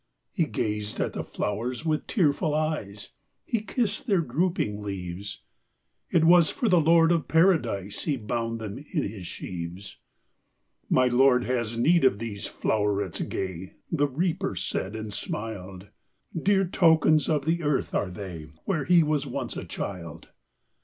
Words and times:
He 0.31 0.45
gazed 0.45 0.99
at 0.99 1.13
the 1.13 1.23
flowers 1.23 1.85
with 1.85 2.07
tearful 2.07 2.55
eyes, 2.55 3.09
He 3.45 3.61
kissed 3.61 4.07
their 4.07 4.21
drooping 4.21 4.81
leaves; 4.81 5.43
It 6.09 6.23
was 6.23 6.49
for 6.49 6.67
the 6.67 6.81
Lord 6.81 7.11
of 7.11 7.27
ParadiseHe 7.27 8.25
bound 8.25 8.59
them 8.59 8.79
in 8.79 9.03
his 9.03 9.27
sheaves."My 9.27 11.05
Lord 11.05 11.43
has 11.43 11.77
need 11.77 12.03
of 12.03 12.17
these 12.17 12.47
flowerets 12.47 13.21
gay,"The 13.21 14.07
Reaper 14.07 14.55
said, 14.55 14.95
and 14.95 15.13
smiled;"Dear 15.13 16.65
tokens 16.65 17.29
of 17.29 17.45
the 17.45 17.61
earth 17.61 17.93
are 17.93 18.09
they, 18.09 18.47
Where 18.65 18.85
He 18.85 19.03
was 19.03 19.27
once 19.27 19.55
a 19.55 19.65
child. 19.65 20.29